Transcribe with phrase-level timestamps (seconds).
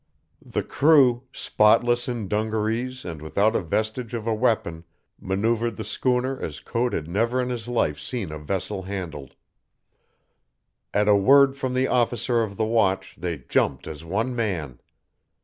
[0.43, 4.83] The crew, spotless in dungarees and without a vestige of a weapon,
[5.19, 9.35] maneuvered the schooner as Code had never in his life seen a vessel handled.
[10.91, 14.79] At a word from the officer of the watch they jumped as one man.